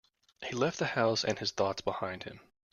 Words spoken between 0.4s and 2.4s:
He left the house and his thoughts behind him.